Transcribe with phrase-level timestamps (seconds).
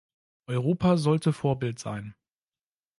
[0.47, 2.15] Europa sollte Vorbild sein!